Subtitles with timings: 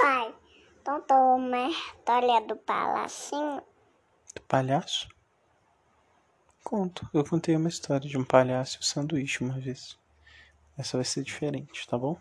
[0.00, 0.34] Pai,
[0.82, 3.62] contou uma história do palacinho?
[4.34, 5.06] Do palhaço?
[6.64, 7.06] Conto.
[7.12, 9.98] Eu contei uma história de um palhaço e um sanduíche uma vez.
[10.78, 12.18] Essa vai ser diferente, tá bom?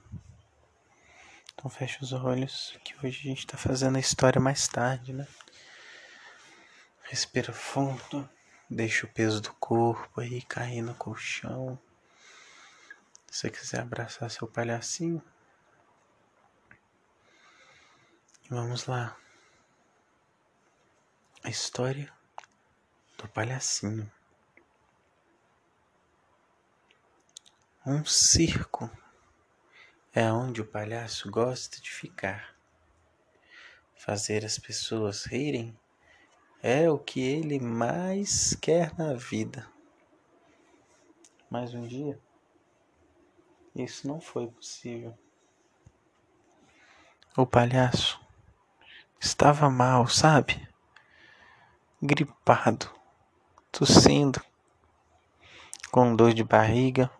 [1.53, 5.25] Então fecha os olhos, que hoje a gente tá fazendo a história mais tarde, né?
[7.03, 8.29] Respira fundo,
[8.69, 11.79] deixa o peso do corpo aí cair no colchão.
[13.31, 15.23] Se você quiser abraçar seu palhacinho,
[18.49, 19.15] vamos lá.
[21.43, 22.11] A história
[23.17, 24.11] do palhacinho.
[27.85, 28.89] Um circo
[30.13, 32.55] é onde o palhaço gosta de ficar.
[33.95, 35.77] Fazer as pessoas rirem
[36.61, 39.71] é o que ele mais quer na vida.
[41.49, 42.19] Mas um dia,
[43.75, 45.17] isso não foi possível.
[47.37, 48.19] O palhaço
[49.19, 50.67] estava mal, sabe?
[52.01, 52.89] Gripado,
[53.71, 54.41] tossindo,
[55.91, 57.11] com dor de barriga,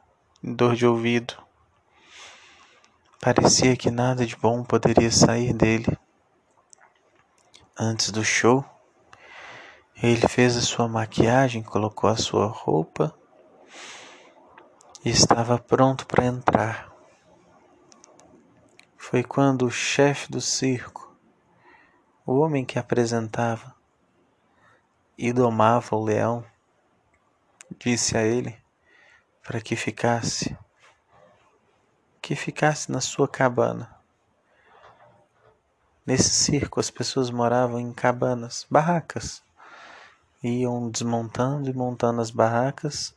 [0.42, 1.36] dor de ouvido.
[3.20, 5.98] Parecia que nada de bom poderia sair dele.
[7.78, 8.64] Antes do show,
[10.02, 13.14] ele fez a sua maquiagem, colocou a sua roupa
[15.04, 16.90] e estava pronto para entrar.
[18.98, 21.09] Foi quando o chefe do circo,
[22.30, 23.74] o homem que apresentava
[25.18, 26.46] e domava o leão,
[27.80, 28.56] disse a ele
[29.42, 30.56] para que ficasse
[32.22, 33.90] que ficasse na sua cabana.
[36.06, 39.42] Nesse circo as pessoas moravam em cabanas, barracas.
[40.44, 43.16] Iam desmontando e montando as barracas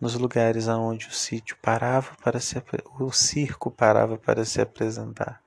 [0.00, 2.62] nos lugares aonde o sítio parava para se
[3.00, 5.42] o circo parava para se apresentar.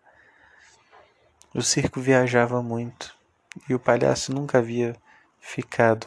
[1.55, 3.17] O circo viajava muito
[3.69, 4.93] e o palhaço nunca havia
[5.39, 6.05] ficado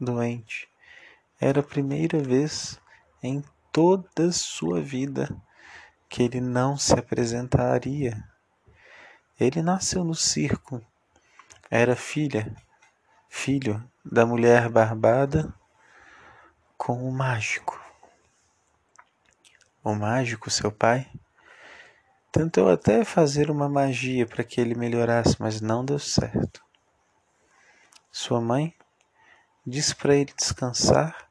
[0.00, 0.68] doente.
[1.40, 2.76] Era a primeira vez
[3.22, 5.30] em toda sua vida
[6.08, 8.28] que ele não se apresentaria.
[9.38, 10.84] Ele nasceu no circo,
[11.70, 12.52] era filha,
[13.28, 15.54] filho da mulher barbada
[16.76, 17.80] com o mágico.
[19.84, 21.08] O mágico, seu pai,
[22.36, 26.62] tentou até fazer uma magia para que ele melhorasse, mas não deu certo.
[28.12, 28.74] Sua mãe
[29.66, 31.30] disse para ele descansar,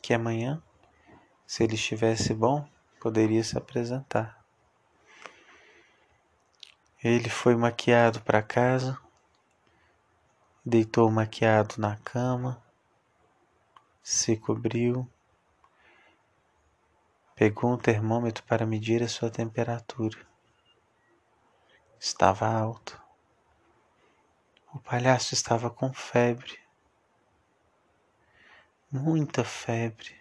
[0.00, 0.62] que amanhã,
[1.46, 2.66] se ele estivesse bom,
[2.98, 4.42] poderia se apresentar.
[7.04, 8.98] Ele foi maquiado para casa,
[10.64, 12.64] deitou maquiado na cama,
[14.02, 15.06] se cobriu,
[17.34, 20.18] pegou um termômetro para medir a sua temperatura.
[21.98, 23.00] Estava alto.
[24.74, 26.58] O palhaço estava com febre,
[28.90, 30.14] muita febre.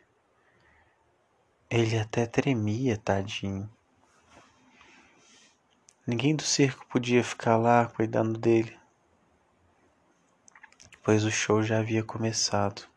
[1.69, 3.71] Ele até tremia, tadinho.
[6.05, 8.77] Ninguém do circo podia ficar lá cuidando dele,
[11.01, 12.89] pois o show já havia começado.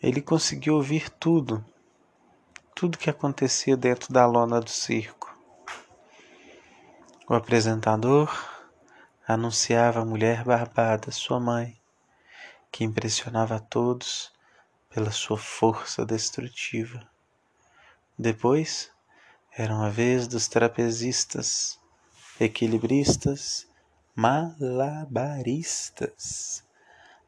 [0.00, 1.64] Ele conseguiu ouvir tudo,
[2.80, 5.36] tudo que acontecia dentro da lona do circo.
[7.28, 8.34] O apresentador
[9.28, 11.78] anunciava a mulher barbada, sua mãe,
[12.72, 14.32] que impressionava a todos
[14.88, 17.06] pela sua força destrutiva.
[18.18, 18.90] Depois,
[19.54, 21.78] eram a vez dos trapezistas,
[22.40, 23.68] equilibristas,
[24.16, 26.64] malabaristas.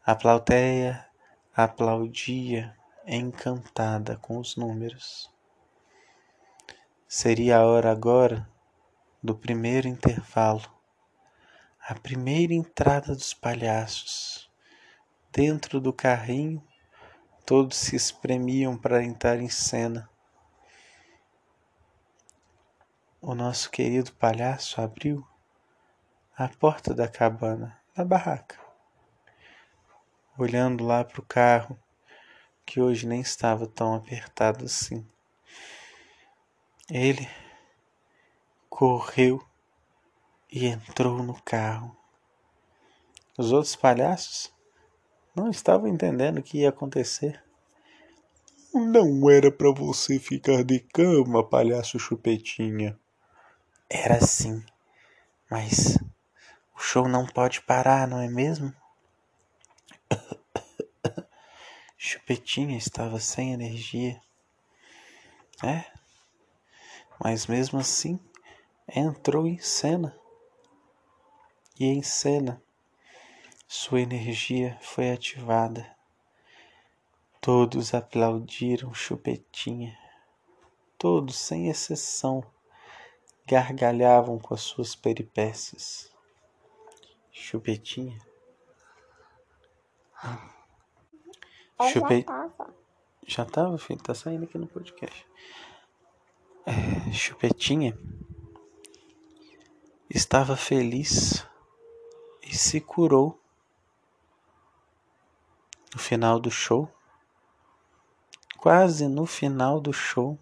[0.03, 1.07] A plateia
[1.55, 2.75] aplaudia
[3.07, 5.31] encantada com os números.
[7.15, 8.49] Seria a hora agora
[9.23, 10.65] do primeiro intervalo,
[11.79, 14.51] a primeira entrada dos palhaços.
[15.31, 16.67] Dentro do carrinho,
[17.45, 20.09] todos se espremiam para entrar em cena.
[23.21, 25.23] o nosso querido palhaço abriu
[26.35, 28.59] a porta da cabana, da barraca,
[30.39, 31.79] olhando lá para o carro,
[32.65, 35.07] que hoje nem estava tão apertado assim.
[36.95, 37.27] Ele
[38.69, 39.43] correu
[40.51, 41.97] e entrou no carro.
[43.39, 44.53] Os outros palhaços
[45.35, 47.43] não estavam entendendo o que ia acontecer.
[48.75, 53.01] Não era para você ficar de cama, palhaço chupetinha.
[53.89, 54.63] Era assim.
[55.51, 55.97] Mas
[56.77, 58.71] o show não pode parar, não é mesmo?
[61.97, 64.21] Chupetinha estava sem energia.
[65.65, 65.92] É?
[67.23, 68.19] Mas mesmo assim,
[68.89, 70.19] entrou em cena.
[71.79, 72.61] E em cena,
[73.69, 75.97] sua energia foi ativada.
[77.41, 79.97] Todos aplaudiram Chupetinha.
[80.99, 82.45] Todos, sem exceção,
[83.47, 86.13] gargalhavam com as suas peripécias.
[87.31, 88.19] Chupetinha.
[91.93, 92.25] Chupei.
[93.27, 94.03] Já tava, filho?
[94.03, 95.27] Tá saindo aqui no podcast.
[96.65, 97.99] É, Chupetinha
[100.09, 101.45] estava feliz
[102.41, 103.37] e se curou.
[105.93, 106.89] No final do show,
[108.57, 110.39] quase no final do show,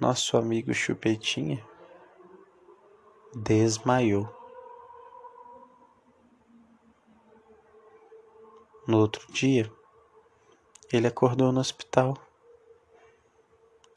[0.00, 1.62] nosso amigo Chupetinha
[3.34, 4.26] desmaiou.
[8.86, 9.70] No outro dia,
[10.92, 12.16] ele acordou no hospital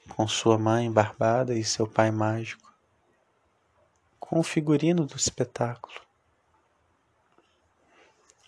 [0.10, 2.74] com sua mãe barbada e seu pai mágico,
[4.20, 6.02] com o figurino do espetáculo.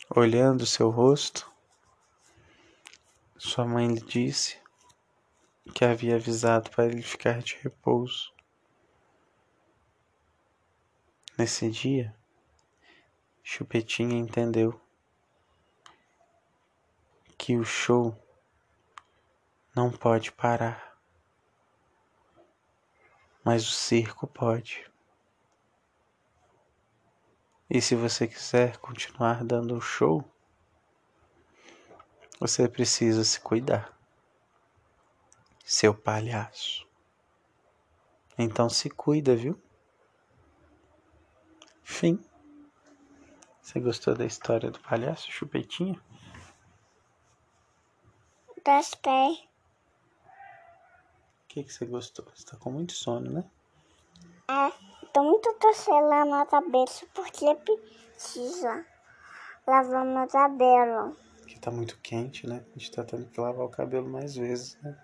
[0.10, 1.50] Olhando seu rosto,
[3.38, 4.60] sua mãe lhe disse
[5.74, 8.34] que havia avisado para ele ficar de repouso.
[11.38, 12.14] Nesse dia,
[13.42, 14.80] Chupetinha entendeu
[17.38, 18.16] que o show
[19.76, 20.91] não pode parar,
[23.44, 24.90] mas o circo pode.
[27.70, 30.24] E se você quiser continuar dando o show,
[32.40, 33.98] você precisa se cuidar,
[35.64, 36.88] seu palhaço.
[38.38, 39.62] Então se cuida, viu?
[41.84, 42.20] Fim.
[43.62, 46.02] Você gostou da história do palhaço Chupetinha?
[48.48, 48.60] O
[51.52, 52.26] que, que você gostou?
[52.34, 53.44] Você tá com muito sono, né?
[54.50, 54.72] É,
[55.12, 58.86] tô muito torcendo na cabeça porque precisa
[59.68, 61.16] lavar meu cabelo.
[61.40, 62.64] Porque tá muito quente, né?
[62.74, 64.98] A gente tá tendo que lavar o cabelo mais vezes, né?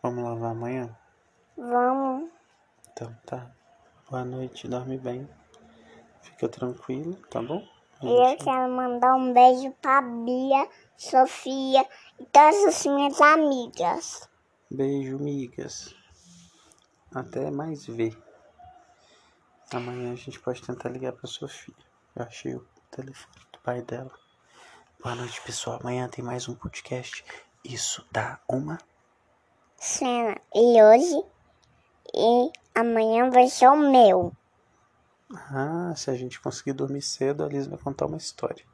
[0.00, 0.96] Vamos lavar amanhã?
[1.56, 2.30] Vamos.
[2.92, 3.50] Então tá.
[4.08, 5.28] Boa noite, dorme bem.
[6.22, 7.66] Fica tranquilo, tá bom?
[8.00, 11.84] A E eu quero mandar um beijo pra Bia, Sofia
[12.20, 14.27] e todas as minhas amigas.
[14.70, 15.94] Beijo, migas.
[17.14, 18.14] Até mais ver.
[19.72, 21.74] Amanhã a gente pode tentar ligar pra Sofia.
[22.14, 24.12] Eu achei o telefone do pai dela.
[25.02, 25.78] Boa noite, pessoal.
[25.80, 27.24] Amanhã tem mais um podcast.
[27.64, 28.76] Isso dá uma.
[29.78, 30.38] Cena.
[30.54, 31.24] E hoje
[32.14, 34.36] e amanhã vai ser o meu.
[35.30, 38.66] Ah, se a gente conseguir dormir cedo, a Liz vai contar uma história.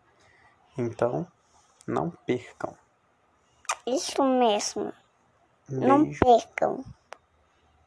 [0.77, 1.25] Então,
[1.87, 2.77] não percam.
[3.87, 4.93] Isso mesmo.
[5.69, 6.85] Não percam.